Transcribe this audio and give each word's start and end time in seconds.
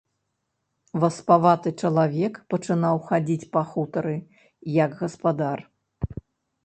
Васпаваты 1.01 1.69
чалавек 1.83 2.33
пачынаў 2.53 2.95
хадзіць 3.11 3.49
па 3.55 3.61
хутары, 3.75 4.17
як 4.83 4.91
гаспадар. 5.03 5.59